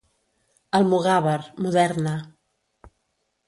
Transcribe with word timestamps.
Almogàver, 0.79 1.37
Moderna. 1.67 2.15